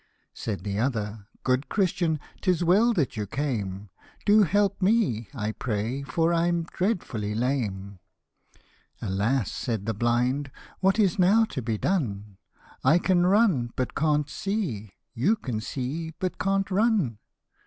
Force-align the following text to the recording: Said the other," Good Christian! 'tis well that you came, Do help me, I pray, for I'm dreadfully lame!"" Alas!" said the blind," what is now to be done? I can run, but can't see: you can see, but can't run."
Said 0.33 0.63
the 0.63 0.79
other," 0.79 1.27
Good 1.43 1.69
Christian! 1.69 2.19
'tis 2.41 2.63
well 2.63 2.91
that 2.93 3.15
you 3.15 3.27
came, 3.27 3.91
Do 4.25 4.41
help 4.41 4.81
me, 4.81 5.29
I 5.31 5.51
pray, 5.51 6.01
for 6.01 6.33
I'm 6.33 6.63
dreadfully 6.63 7.35
lame!"" 7.35 7.99
Alas!" 9.03 9.51
said 9.51 9.85
the 9.85 9.93
blind," 9.93 10.49
what 10.79 10.97
is 10.97 11.19
now 11.19 11.43
to 11.45 11.61
be 11.61 11.77
done? 11.77 12.37
I 12.83 12.97
can 12.97 13.27
run, 13.27 13.73
but 13.75 13.93
can't 13.93 14.27
see: 14.27 14.89
you 15.13 15.35
can 15.35 15.59
see, 15.61 16.15
but 16.19 16.39
can't 16.39 16.71
run." 16.71 17.19